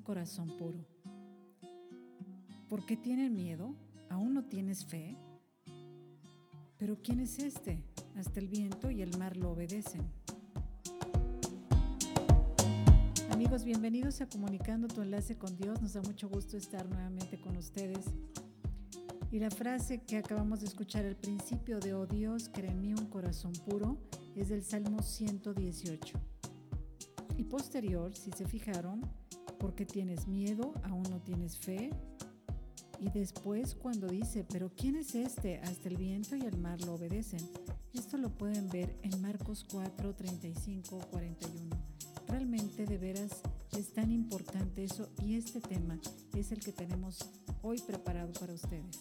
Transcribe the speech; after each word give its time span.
Corazón 0.00 0.48
puro. 0.58 0.84
¿Por 2.68 2.84
qué 2.84 2.96
tienen 2.96 3.34
miedo? 3.36 3.74
¿Aún 4.10 4.34
no 4.34 4.44
tienes 4.44 4.84
fe? 4.84 5.16
Pero 6.76 7.00
¿quién 7.00 7.20
es 7.20 7.38
este? 7.38 7.84
Hasta 8.16 8.40
el 8.40 8.48
viento 8.48 8.90
y 8.90 9.00
el 9.02 9.16
mar 9.16 9.36
lo 9.36 9.52
obedecen. 9.52 10.02
Amigos, 13.30 13.64
bienvenidos 13.64 14.20
a 14.20 14.28
Comunicando 14.28 14.88
tu 14.88 15.02
enlace 15.02 15.36
con 15.36 15.56
Dios. 15.56 15.80
Nos 15.80 15.92
da 15.92 16.02
mucho 16.02 16.28
gusto 16.28 16.56
estar 16.56 16.84
nuevamente 16.88 17.40
con 17.40 17.56
ustedes. 17.56 18.06
Y 19.30 19.38
la 19.38 19.50
frase 19.50 20.02
que 20.02 20.18
acabamos 20.18 20.60
de 20.60 20.66
escuchar 20.66 21.04
al 21.04 21.16
principio 21.16 21.78
de 21.78 21.94
Oh 21.94 22.06
Dios, 22.06 22.48
crea 22.52 22.72
en 22.72 22.80
mí 22.80 22.92
un 22.92 23.06
corazón 23.06 23.52
puro, 23.66 23.98
es 24.34 24.48
del 24.48 24.64
Salmo 24.64 25.00
118. 25.00 26.33
Y 27.36 27.44
posterior, 27.44 28.14
si 28.14 28.30
se 28.32 28.46
fijaron, 28.46 29.02
porque 29.58 29.86
tienes 29.86 30.26
miedo, 30.26 30.72
aún 30.84 31.04
no 31.10 31.20
tienes 31.20 31.58
fe. 31.58 31.90
Y 33.00 33.10
después 33.10 33.74
cuando 33.74 34.06
dice, 34.06 34.44
pero 34.44 34.70
¿quién 34.74 34.96
es 34.96 35.14
este? 35.14 35.58
Hasta 35.58 35.88
el 35.88 35.96
viento 35.96 36.36
y 36.36 36.42
el 36.42 36.56
mar 36.58 36.80
lo 36.82 36.94
obedecen. 36.94 37.40
Esto 37.92 38.16
lo 38.16 38.30
pueden 38.30 38.68
ver 38.68 38.96
en 39.02 39.20
Marcos 39.20 39.64
4, 39.70 40.14
35, 40.14 40.98
41. 41.10 41.76
Realmente 42.28 42.86
de 42.86 42.98
veras 42.98 43.42
es 43.76 43.92
tan 43.92 44.10
importante 44.10 44.84
eso 44.84 45.08
y 45.24 45.34
este 45.34 45.60
tema 45.60 45.98
es 46.34 46.52
el 46.52 46.60
que 46.60 46.72
tenemos 46.72 47.18
hoy 47.62 47.80
preparado 47.80 48.32
para 48.32 48.54
ustedes. 48.54 49.00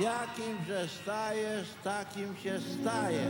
Jakim 0.00 0.56
się 0.66 0.88
stajesz, 0.88 1.68
takim 1.84 2.36
się 2.36 2.60
staje. 2.60 3.24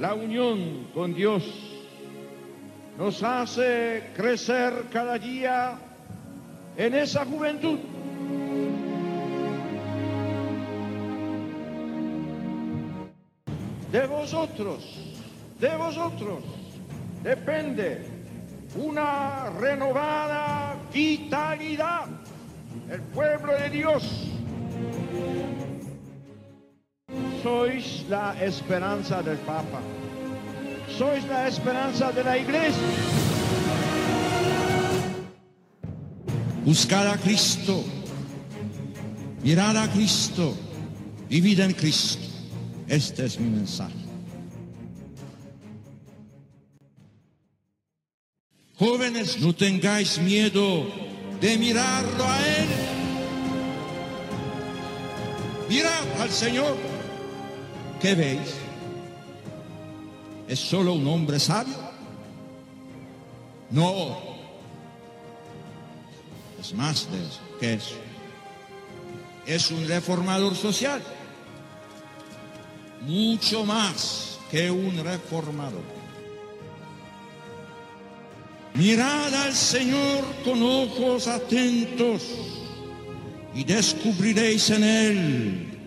La 0.00 0.14
unión 0.14 0.86
con 0.94 1.12
Dios 1.12 1.42
nos 2.98 3.22
hace 3.22 4.02
crecer 4.14 4.72
cada 4.90 5.18
día 5.18 5.78
en 6.78 6.94
esa 6.94 7.24
juventud. 7.26 7.78
De 13.92 14.06
vosotros, 14.06 14.82
de 15.60 15.76
vosotros, 15.76 16.42
depende 17.22 18.15
una 18.74 19.50
renovada 19.58 20.76
vitalidad. 20.92 22.06
El 22.90 23.00
pueblo 23.02 23.52
de 23.52 23.70
Dios 23.70 24.26
sois 27.42 28.04
la 28.08 28.34
esperanza 28.42 29.22
del 29.22 29.38
Papa. 29.38 29.80
Sois 30.98 31.24
la 31.28 31.46
esperanza 31.46 32.10
de 32.12 32.24
la 32.24 32.36
iglesia. 32.36 32.82
Buscar 36.64 37.06
a 37.06 37.16
Cristo, 37.16 37.84
mirar 39.42 39.76
a 39.76 39.88
Cristo, 39.88 40.54
vivir 41.28 41.60
en 41.60 41.72
Cristo. 41.72 42.26
Este 42.88 43.26
es 43.26 43.38
mi 43.38 43.48
mensaje. 43.48 44.05
Jóvenes, 48.78 49.40
no 49.40 49.54
tengáis 49.54 50.18
miedo 50.18 50.86
de 51.40 51.56
mirarlo 51.56 52.24
a 52.24 52.46
Él. 52.46 52.68
Mirad 55.68 56.20
al 56.20 56.30
Señor. 56.30 56.76
¿Qué 58.00 58.14
veis? 58.14 58.54
¿Es 60.46 60.60
solo 60.60 60.92
un 60.92 61.06
hombre 61.08 61.40
sabio? 61.40 61.74
No. 63.70 64.18
Es 66.60 66.74
más 66.74 67.10
de 67.10 67.18
eso 67.18 67.40
que 67.58 67.74
eso. 67.74 67.96
Es 69.46 69.70
un 69.70 69.88
reformador 69.88 70.54
social. 70.54 71.02
Mucho 73.00 73.64
más 73.64 74.38
que 74.50 74.70
un 74.70 75.02
reformador. 75.02 76.05
Mirad 78.76 79.34
al 79.34 79.54
Señor 79.54 80.22
con 80.44 80.62
ojos 80.62 81.26
atentos 81.28 82.22
y 83.54 83.64
descubriréis 83.64 84.68
en 84.68 84.84
Él 84.84 85.78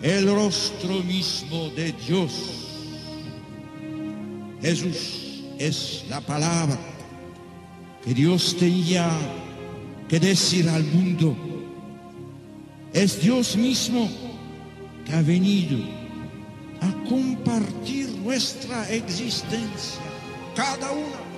el 0.00 0.32
rostro 0.32 1.02
mismo 1.02 1.68
de 1.70 1.92
Dios. 2.06 2.32
Jesús 4.62 5.42
es 5.58 6.04
la 6.08 6.20
palabra 6.20 6.78
que 8.04 8.14
Dios 8.14 8.56
tenía 8.56 9.10
que 10.08 10.20
decir 10.20 10.68
al 10.68 10.84
mundo. 10.84 11.36
Es 12.92 13.20
Dios 13.20 13.56
mismo 13.56 14.08
que 15.04 15.12
ha 15.12 15.22
venido 15.22 15.78
a 16.80 17.08
compartir 17.08 18.10
nuestra 18.22 18.88
existencia, 18.90 20.00
cada 20.54 20.92
una. 20.92 21.37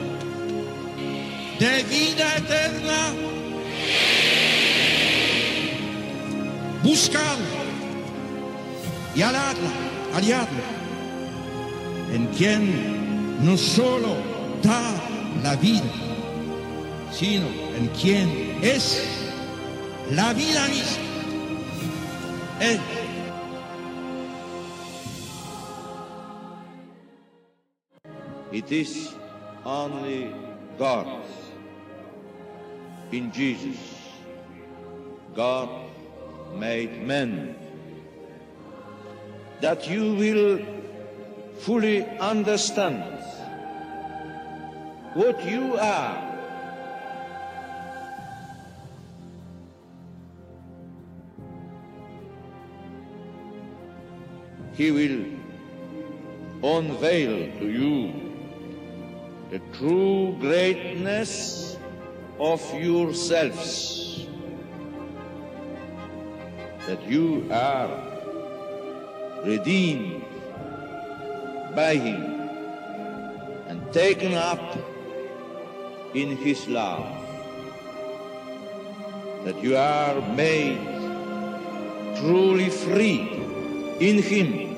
de 1.61 1.83
vida 1.83 2.37
eterna. 2.37 3.13
buscad 6.81 7.37
y 9.15 9.21
aladla, 9.21 9.69
aliadla, 10.15 10.63
en 12.11 12.25
quien 12.37 13.45
no 13.45 13.55
solo 13.57 14.15
da 14.63 14.81
la 15.43 15.55
vida, 15.57 15.91
sino 17.11 17.45
en 17.77 17.87
quien 17.89 18.57
es 18.63 19.03
la 20.09 20.33
vida 20.33 20.67
misma. 20.67 20.97
Él. 22.59 22.79
It 28.51 28.71
is 28.71 29.13
only 29.63 30.33
God 30.79 31.05
in 33.11 33.31
Jesus 33.31 34.01
God 35.35 35.69
made 36.53 37.01
man. 37.07 37.55
That 39.61 39.87
you 39.87 40.15
will 40.15 40.65
fully 41.59 42.05
understand 42.19 43.03
what 45.13 45.43
you 45.45 45.77
are. 45.77 46.27
He 54.73 54.89
will 54.91 55.25
unveil 56.63 57.51
to 57.59 57.69
you 57.69 58.13
the 59.51 59.59
true 59.77 60.35
greatness 60.39 61.70
of 62.41 62.73
yourselves, 62.73 64.25
that 66.87 66.99
you 67.07 67.47
are 67.51 67.91
redeemed 69.45 70.25
by 71.75 71.95
Him 71.95 72.49
and 73.67 73.93
taken 73.93 74.33
up 74.33 74.75
in 76.15 76.35
His 76.35 76.67
love, 76.67 77.05
that 79.45 79.61
you 79.61 79.77
are 79.77 80.19
made 80.33 80.81
truly 82.17 82.71
free 82.71 83.21
in 83.99 84.17
Him. 84.17 84.70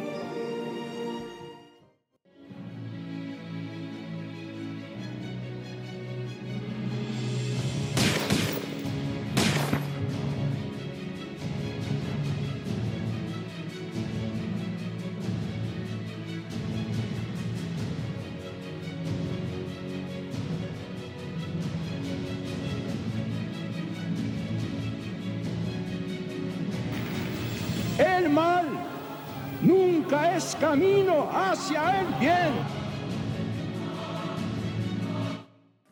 Camino 30.59 31.29
hacia 31.31 32.01
el 32.01 32.07
bien. 32.19 32.53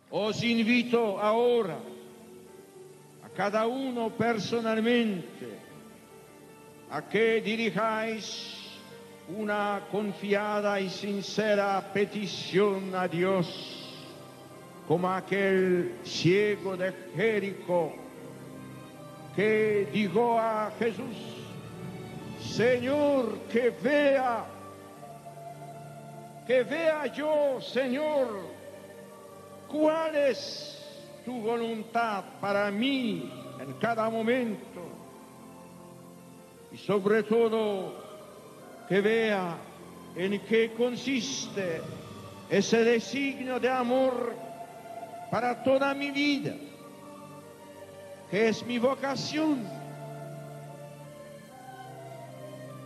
Os 0.09 0.43
invito 0.43 1.19
ahora 1.19 1.77
a 3.23 3.29
cada 3.29 3.65
uno 3.65 4.09
personalmente 4.09 5.59
a 6.89 7.01
que 7.07 7.41
dirijáis 7.41 8.57
una 9.29 9.81
confiada 9.89 10.79
y 10.81 10.89
sincera 10.89 11.81
petición 11.93 12.93
a 12.93 13.07
Dios, 13.07 13.47
como 14.87 15.09
aquel 15.09 15.95
ciego 16.03 16.75
de 16.75 16.91
Jericó 17.15 17.93
que 19.35 19.87
dijo 19.93 20.37
a 20.37 20.71
Jesús, 20.77 21.15
Señor, 22.51 23.39
que 23.49 23.69
vea, 23.69 24.43
que 26.45 26.63
vea 26.63 27.05
yo, 27.07 27.61
Señor, 27.61 28.41
cuál 29.69 30.13
es 30.17 30.77
tu 31.23 31.39
voluntad 31.39 32.25
para 32.41 32.69
mí 32.69 33.31
en 33.57 33.71
cada 33.79 34.09
momento. 34.09 34.81
Y 36.73 36.77
sobre 36.77 37.23
todo, 37.23 37.95
que 38.89 38.99
vea 38.99 39.55
en 40.17 40.41
qué 40.41 40.73
consiste 40.73 41.81
ese 42.49 42.83
designio 42.83 43.61
de 43.61 43.69
amor 43.69 44.35
para 45.31 45.63
toda 45.63 45.93
mi 45.93 46.11
vida, 46.11 46.53
que 48.29 48.49
es 48.49 48.65
mi 48.65 48.77
vocación 48.77 49.80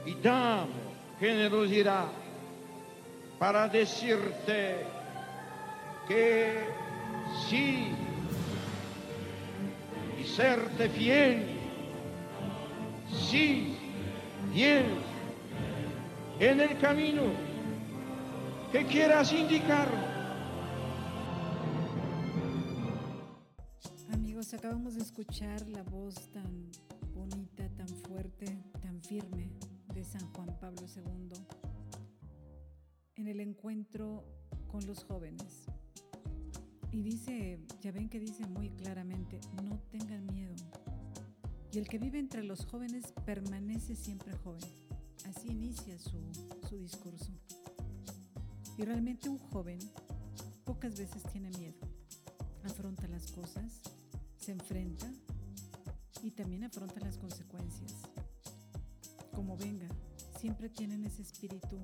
y 0.06 0.14
dame 0.16 0.86
generosidad 1.20 2.08
para 3.40 3.68
decirte 3.68 4.86
que 6.08 6.66
sí 7.50 7.92
y 10.20 10.24
serte 10.24 10.90
fiel, 10.90 11.46
sí, 13.30 13.78
fiel 14.54 14.86
en 16.40 16.60
el 16.62 16.78
camino 16.80 17.24
que 18.72 18.86
quieras 18.86 19.32
indicar. 19.34 19.88
Amigos, 24.14 24.54
acabamos 24.54 24.96
de 24.96 25.02
escuchar 25.02 25.68
la 25.70 25.84
voz 25.84 26.16
tan 26.32 26.70
bonita, 27.14 27.68
tan 27.70 27.88
fuerte, 27.88 28.46
tan 28.82 29.02
firme 29.02 29.50
de 29.96 30.04
San 30.04 30.30
Juan 30.34 30.60
Pablo 30.60 30.82
II 30.94 31.32
en 33.16 33.28
el 33.30 33.40
encuentro 33.40 34.26
con 34.68 34.86
los 34.86 35.06
jóvenes. 35.06 35.68
Y 36.92 37.02
dice, 37.02 37.62
ya 37.82 37.94
ven 37.94 38.10
que 38.10 38.20
dice 38.20 38.46
muy 38.46 38.72
claramente, 38.72 39.40
no 39.64 39.80
tengan 39.92 40.26
miedo. 40.28 40.54
Y 41.72 41.78
el 41.78 41.88
que 41.88 41.98
vive 41.98 42.20
entre 42.20 42.44
los 42.44 42.66
jóvenes 42.66 43.14
permanece 43.26 43.96
siempre 43.96 44.36
joven. 44.36 44.70
Así 45.26 45.48
inicia 45.48 45.98
su, 45.98 46.20
su 46.68 46.78
discurso. 46.78 47.32
Y 48.78 48.84
realmente 48.84 49.30
un 49.30 49.38
joven 49.38 49.80
pocas 50.66 50.98
veces 50.98 51.24
tiene 51.32 51.52
miedo. 51.52 51.80
Afronta 52.66 53.08
las 53.08 53.32
cosas, 53.32 53.82
se 54.38 54.52
enfrenta 54.52 55.10
y 56.22 56.32
también 56.32 56.66
afronta 56.66 57.00
las 57.00 57.18
consecuencias 57.18 57.94
como 59.36 59.58
venga, 59.58 59.88
siempre 60.40 60.70
tienen 60.70 61.04
ese 61.04 61.22
espíritu 61.22 61.78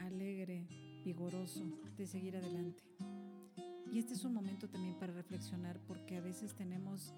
alegre, 0.00 0.66
vigoroso 1.04 1.62
de 1.96 2.06
seguir 2.06 2.36
adelante. 2.36 2.82
Y 3.92 3.98
este 3.98 4.14
es 4.14 4.24
un 4.24 4.32
momento 4.32 4.68
también 4.68 4.98
para 4.98 5.12
reflexionar 5.12 5.78
porque 5.86 6.16
a 6.16 6.22
veces 6.22 6.54
tenemos 6.54 7.12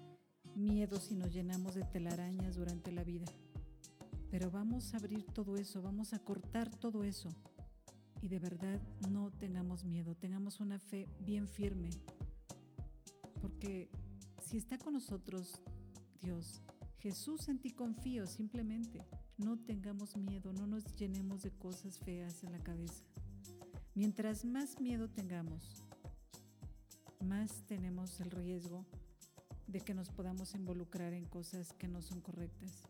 miedos 0.55 1.11
y 1.11 1.15
nos 1.15 1.33
llenamos 1.33 1.75
de 1.75 1.83
telarañas 1.85 2.55
durante 2.55 2.91
la 2.91 3.05
vida. 3.05 3.25
Pero 4.29 4.51
vamos 4.51 4.93
a 4.93 4.97
abrir 4.97 5.25
todo 5.25 5.55
eso, 5.55 5.81
vamos 5.81 6.13
a 6.13 6.19
cortar 6.19 6.69
todo 6.75 7.05
eso. 7.05 7.29
Y 8.21 8.27
de 8.27 8.39
verdad 8.39 8.81
no 9.09 9.31
tengamos 9.31 9.85
miedo, 9.85 10.13
tengamos 10.13 10.59
una 10.59 10.77
fe 10.77 11.07
bien 11.21 11.47
firme. 11.47 11.89
Porque 13.41 13.89
si 14.45 14.57
está 14.57 14.77
con 14.77 14.93
nosotros 14.93 15.61
Dios, 16.21 16.61
Jesús 16.97 17.47
en 17.47 17.59
ti 17.59 17.71
confío 17.71 18.27
simplemente. 18.27 19.05
No 19.39 19.57
tengamos 19.57 20.17
miedo, 20.17 20.51
no 20.51 20.67
nos 20.67 20.83
llenemos 20.97 21.43
de 21.43 21.51
cosas 21.51 21.97
feas 21.97 22.43
en 22.43 22.51
la 22.51 22.59
cabeza. 22.59 23.05
Mientras 23.95 24.43
más 24.43 24.81
miedo 24.81 25.09
tengamos, 25.09 25.85
más 27.25 27.65
tenemos 27.65 28.19
el 28.19 28.31
riesgo 28.31 28.85
de 29.65 29.79
que 29.79 29.93
nos 29.93 30.09
podamos 30.09 30.55
involucrar 30.55 31.13
en 31.13 31.23
cosas 31.23 31.71
que 31.71 31.87
no 31.87 32.01
son 32.01 32.19
correctas. 32.19 32.83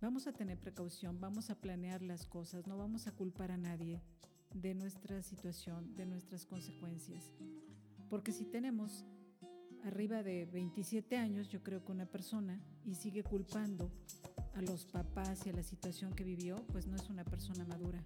Vamos 0.00 0.28
a 0.28 0.32
tener 0.32 0.60
precaución, 0.60 1.18
vamos 1.20 1.50
a 1.50 1.56
planear 1.56 2.02
las 2.02 2.24
cosas, 2.24 2.68
no 2.68 2.78
vamos 2.78 3.08
a 3.08 3.12
culpar 3.12 3.50
a 3.50 3.56
nadie 3.56 4.00
de 4.54 4.74
nuestra 4.74 5.22
situación, 5.22 5.96
de 5.96 6.06
nuestras 6.06 6.46
consecuencias. 6.46 7.32
Porque 8.08 8.30
si 8.30 8.44
tenemos 8.44 9.04
arriba 9.82 10.22
de 10.22 10.46
27 10.46 11.16
años, 11.16 11.48
yo 11.48 11.64
creo 11.64 11.84
que 11.84 11.90
una 11.90 12.06
persona, 12.06 12.62
y 12.84 12.94
sigue 12.94 13.24
culpando 13.24 13.90
a 14.54 14.62
los 14.62 14.86
papás 14.86 15.46
y 15.46 15.50
a 15.50 15.52
la 15.52 15.62
situación 15.62 16.12
que 16.12 16.24
vivió, 16.24 16.56
pues 16.72 16.86
no 16.86 16.96
es 16.96 17.10
una 17.10 17.24
persona 17.24 17.64
madura. 17.64 18.04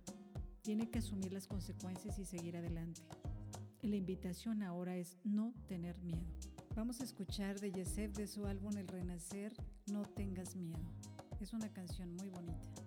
Tiene 0.62 0.90
que 0.90 0.98
asumir 0.98 1.32
las 1.32 1.46
consecuencias 1.46 2.18
y 2.18 2.24
seguir 2.24 2.56
adelante. 2.56 3.02
La 3.82 3.96
invitación 3.96 4.62
ahora 4.62 4.96
es 4.96 5.18
no 5.24 5.54
tener 5.66 5.98
miedo. 6.00 6.26
Vamos 6.74 7.00
a 7.00 7.04
escuchar 7.04 7.58
de 7.60 7.72
Yesef 7.72 8.12
de 8.12 8.26
su 8.26 8.46
álbum 8.46 8.76
El 8.76 8.88
Renacer, 8.88 9.52
No 9.86 10.02
tengas 10.02 10.56
miedo. 10.56 10.92
Es 11.40 11.52
una 11.52 11.72
canción 11.72 12.14
muy 12.16 12.28
bonita. 12.28 12.77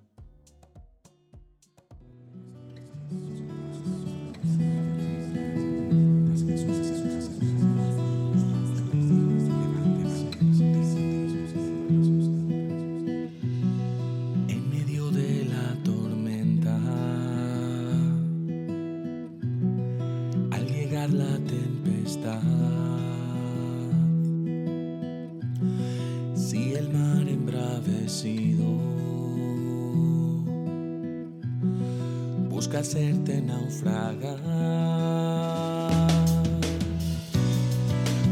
Hacerte 32.82 33.40
naufragar. 33.42 34.40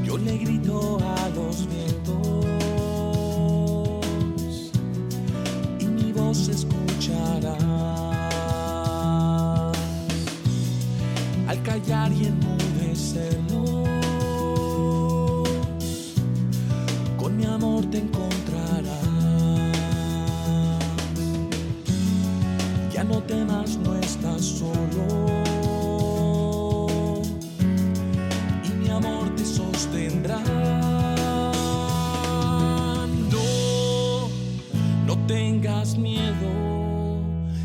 Yo 0.04 0.18
le 0.18 0.38
grito 0.40 0.98
a 0.98 1.30
los 1.30 1.68
vientos 1.68 2.46
y 5.80 5.86
mi 5.86 6.12
voz 6.12 6.50
escuchará. 6.50 7.58
Al 11.48 11.62
callar 11.62 12.12
y 12.12 12.26
enmudecernos, 12.26 13.59
solo. 24.42 25.06
Y 28.64 28.70
mi 28.82 28.90
amor 28.90 29.30
te 29.36 29.46
sostendrá. 29.46 30.40
No, 33.32 34.30
no 35.06 35.18
tengas 35.28 35.98
miedo. 35.98 36.50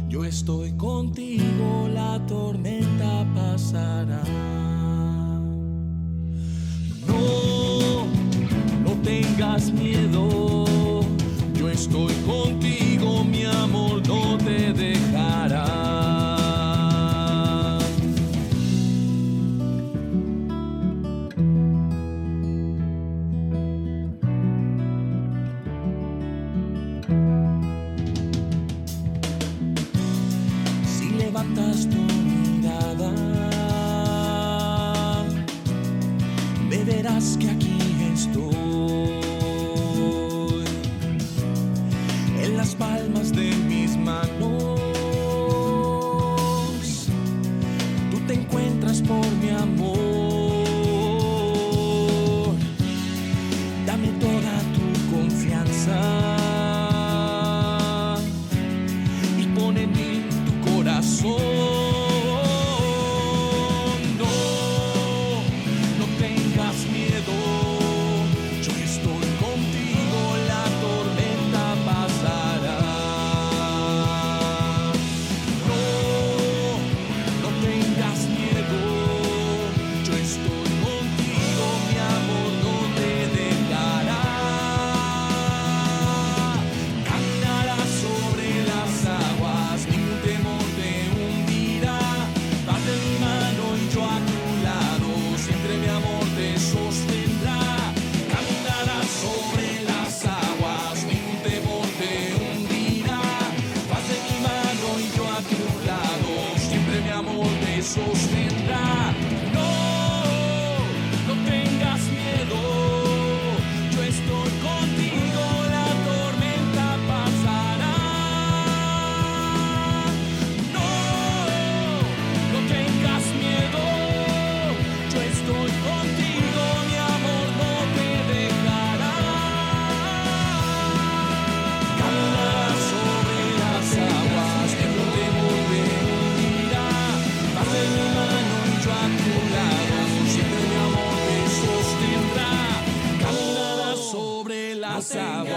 Yo 0.09 0.25
estoy 0.25 0.73
contigo, 0.73 1.89
la 1.93 2.25
tormenta 2.27 3.27
pasará. 3.35 4.23
No, 7.09 8.07
no 8.85 8.91
tengas 9.03 9.73
miedo. 9.73 10.65
Yo 11.55 11.69
estoy 11.69 12.13
contigo, 12.27 12.94
levantas 31.55 31.87
tu 31.87 31.97
mirada, 31.97 33.13
me 36.69 36.85
verás 36.85 37.37
que 37.39 37.51
aquí 37.51 37.64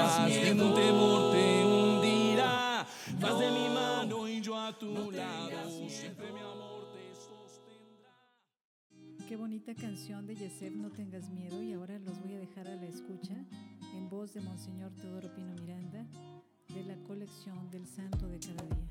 aguas, 0.07 0.43
ningún 0.43 0.73
temor 0.73 1.31
te 1.31 1.65
hundirá. 1.65 2.87
Vas 3.19 3.39
de 3.39 3.51
mi 3.51 3.69
mano 3.69 4.27
y 4.27 4.41
yo 4.41 4.59
a 4.59 4.77
tu 4.77 5.11
lado, 5.11 5.89
siempre 5.89 6.31
mi 6.31 6.39
amor 6.39 6.87
te 6.93 7.15
sostendrá. 7.15 8.15
Qué 9.27 9.35
bonita 9.35 9.73
canción 9.75 10.25
de 10.25 10.35
Yesef, 10.35 10.73
No 10.73 10.89
tengas 10.91 11.29
miedo. 11.29 11.61
Y 11.61 11.73
ahora 11.73 11.99
los 11.99 12.21
voy 12.21 12.33
a 12.35 12.39
dejar 12.39 12.67
a 12.67 12.75
la 12.75 12.85
escucha 12.85 13.35
en 13.95 14.09
voz 14.09 14.33
de 14.33 14.41
Monseñor 14.41 14.91
Teodoro 14.93 15.33
Pino 15.35 15.53
Miranda 15.55 16.05
de 16.73 16.83
la 16.83 16.95
colección 17.03 17.69
del 17.71 17.87
Santo 17.87 18.27
de 18.27 18.39
cada 18.39 18.63
día. 18.63 18.87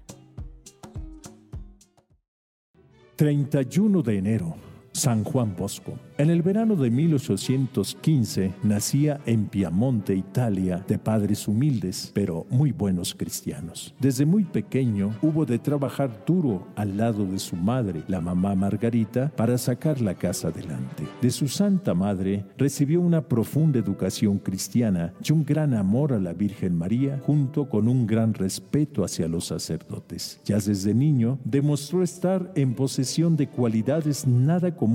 31 3.16 4.02
de 4.02 4.18
enero, 4.18 4.56
San 4.96 5.24
Juan 5.24 5.54
Bosco. 5.54 5.98
En 6.16 6.30
el 6.30 6.40
verano 6.40 6.74
de 6.74 6.90
1815 6.90 8.54
nacía 8.62 9.20
en 9.26 9.44
Piamonte, 9.46 10.14
Italia, 10.14 10.82
de 10.88 10.98
padres 10.98 11.46
humildes, 11.46 12.10
pero 12.14 12.46
muy 12.48 12.72
buenos 12.72 13.14
cristianos. 13.14 13.94
Desde 14.00 14.24
muy 14.24 14.44
pequeño 14.44 15.14
hubo 15.20 15.44
de 15.44 15.58
trabajar 15.58 16.24
duro 16.24 16.66
al 16.76 16.96
lado 16.96 17.26
de 17.26 17.38
su 17.38 17.56
madre, 17.56 18.02
la 18.08 18.22
mamá 18.22 18.54
Margarita, 18.54 19.30
para 19.36 19.58
sacar 19.58 20.00
la 20.00 20.14
casa 20.14 20.48
adelante. 20.48 21.04
De 21.20 21.30
su 21.30 21.46
santa 21.46 21.92
madre 21.92 22.46
recibió 22.56 23.02
una 23.02 23.20
profunda 23.20 23.78
educación 23.78 24.38
cristiana 24.38 25.12
y 25.22 25.30
un 25.32 25.44
gran 25.44 25.74
amor 25.74 26.14
a 26.14 26.18
la 26.18 26.32
Virgen 26.32 26.74
María, 26.74 27.20
junto 27.26 27.68
con 27.68 27.86
un 27.86 28.06
gran 28.06 28.32
respeto 28.32 29.04
hacia 29.04 29.28
los 29.28 29.44
sacerdotes. 29.44 30.40
Ya 30.46 30.56
desde 30.56 30.94
niño 30.94 31.38
demostró 31.44 32.02
estar 32.02 32.50
en 32.54 32.72
posesión 32.72 33.36
de 33.36 33.48
cualidades 33.48 34.26
nada 34.26 34.74
comunes 34.74 34.85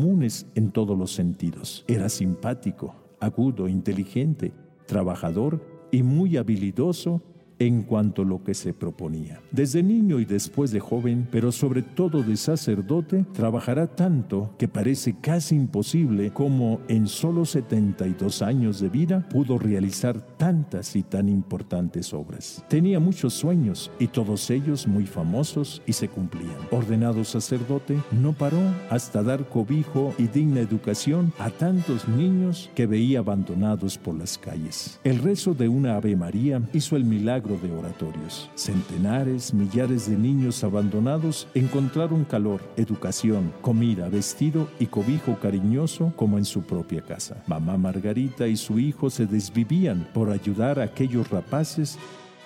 en 0.55 0.71
todos 0.71 0.97
los 0.97 1.11
sentidos. 1.11 1.83
Era 1.87 2.09
simpático, 2.09 2.95
agudo, 3.19 3.67
inteligente, 3.67 4.53
trabajador 4.85 5.61
y 5.91 6.03
muy 6.03 6.37
habilidoso 6.37 7.21
en 7.61 7.83
cuanto 7.83 8.23
a 8.23 8.25
lo 8.25 8.43
que 8.43 8.55
se 8.55 8.73
proponía. 8.73 9.39
Desde 9.51 9.83
niño 9.83 10.19
y 10.19 10.25
después 10.25 10.71
de 10.71 10.79
joven, 10.79 11.27
pero 11.31 11.51
sobre 11.51 11.83
todo 11.83 12.23
de 12.23 12.35
sacerdote, 12.35 13.23
trabajará 13.33 13.85
tanto 13.85 14.55
que 14.57 14.67
parece 14.67 15.17
casi 15.21 15.55
imposible 15.55 16.31
como 16.31 16.79
en 16.87 17.05
solo 17.05 17.45
72 17.45 18.41
años 18.41 18.79
de 18.79 18.89
vida 18.89 19.29
pudo 19.29 19.59
realizar 19.59 20.19
tantas 20.37 20.95
y 20.95 21.03
tan 21.03 21.29
importantes 21.29 22.15
obras. 22.15 22.65
Tenía 22.67 22.99
muchos 22.99 23.35
sueños 23.35 23.91
y 23.99 24.07
todos 24.07 24.49
ellos 24.49 24.87
muy 24.87 25.05
famosos 25.05 25.83
y 25.85 25.93
se 25.93 26.09
cumplían. 26.09 26.57
Ordenado 26.71 27.23
sacerdote, 27.23 27.99
no 28.11 28.33
paró 28.33 28.61
hasta 28.89 29.21
dar 29.21 29.47
cobijo 29.47 30.15
y 30.17 30.23
digna 30.23 30.61
educación 30.61 31.31
a 31.37 31.51
tantos 31.51 32.07
niños 32.07 32.71
que 32.73 32.87
veía 32.87 33.19
abandonados 33.19 33.99
por 33.99 34.15
las 34.15 34.39
calles. 34.39 34.99
El 35.03 35.19
rezo 35.19 35.53
de 35.53 35.67
una 35.67 35.95
Ave 35.95 36.15
María 36.15 36.61
hizo 36.73 36.95
el 36.95 37.05
milagro 37.05 37.50
de 37.57 37.71
oratorios. 37.71 38.49
Centenares, 38.55 39.53
millares 39.53 40.09
de 40.09 40.17
niños 40.17 40.63
abandonados 40.63 41.47
encontraron 41.53 42.23
calor, 42.23 42.61
educación, 42.77 43.53
comida, 43.61 44.09
vestido 44.09 44.67
y 44.79 44.87
cobijo 44.87 45.37
cariñoso 45.41 46.13
como 46.15 46.37
en 46.37 46.45
su 46.45 46.63
propia 46.63 47.01
casa. 47.01 47.43
Mamá 47.47 47.77
Margarita 47.77 48.47
y 48.47 48.57
su 48.57 48.79
hijo 48.79 49.09
se 49.09 49.25
desvivían 49.25 50.07
por 50.13 50.29
ayudar 50.29 50.79
a 50.79 50.83
aquellos 50.83 51.29
rapaces 51.29 51.97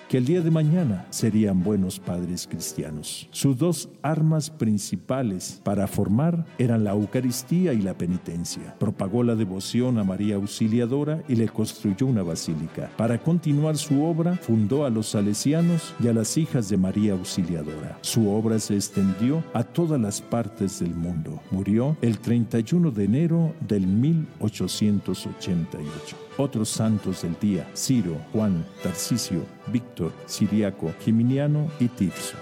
que 0.08 0.18
el 0.18 0.24
día 0.24 0.40
de 0.40 0.50
mañana 0.50 1.06
serían 1.10 1.62
buenos 1.62 1.98
padres 1.98 2.46
cristianos. 2.46 3.28
Sus 3.30 3.58
dos 3.58 3.88
armas 4.02 4.50
principales 4.50 5.60
para 5.64 5.86
formar 5.86 6.46
eran 6.58 6.84
la 6.84 6.92
Eucaristía 6.92 7.72
y 7.72 7.82
la 7.82 7.98
penitencia. 7.98 8.76
Propagó 8.78 9.22
la 9.22 9.34
devoción 9.34 9.98
a 9.98 10.04
María 10.04 10.36
Auxiliadora 10.36 11.22
y 11.28 11.36
le 11.36 11.48
construyó 11.48 12.06
una 12.06 12.22
basílica. 12.22 12.90
Para 12.96 13.18
continuar 13.18 13.76
su 13.76 14.04
obra, 14.04 14.36
fundó 14.36 14.84
a 14.84 14.90
los 14.90 15.08
salesianos 15.08 15.94
y 16.02 16.08
a 16.08 16.12
las 16.12 16.36
hijas 16.36 16.68
de 16.68 16.76
María 16.76 17.14
Auxiliadora. 17.14 17.98
Su 18.02 18.30
obra 18.30 18.58
se 18.58 18.74
extendió 18.74 19.42
a 19.54 19.64
todas 19.64 20.00
las 20.00 20.20
partes 20.20 20.80
del 20.80 20.94
mundo. 20.94 21.40
Murió 21.50 21.96
el 22.00 22.18
31 22.18 22.90
de 22.90 23.04
enero 23.04 23.54
del 23.66 23.86
1888. 23.86 26.16
Otros 26.38 26.68
santos 26.68 27.22
del 27.22 27.34
día, 27.40 27.66
Ciro, 27.74 28.14
Juan, 28.32 28.64
Tarcisio, 28.82 29.46
Víctor, 29.72 29.95
Siriaco, 30.26 30.92
Giminiano 31.00 31.70
y 31.80 31.88
Tirso. 31.88 32.36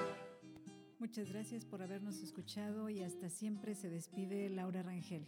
Muchas 0.99 1.29
gracias 1.29 1.65
por 1.65 1.83
habernos 1.83 2.23
escuchado 2.23 2.89
y 2.89 3.03
hasta 3.03 3.29
siempre 3.29 3.75
se 3.75 3.89
despide 3.89 4.49
Laura 4.49 4.83
Rangel. 4.83 5.27